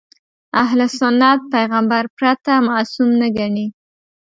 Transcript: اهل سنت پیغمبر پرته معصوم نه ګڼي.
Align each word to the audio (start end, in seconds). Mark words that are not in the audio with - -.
اهل 0.63 0.79
سنت 0.99 1.39
پیغمبر 1.53 2.03
پرته 2.17 2.53
معصوم 2.67 3.09
نه 3.21 3.27
ګڼي. 3.37 3.67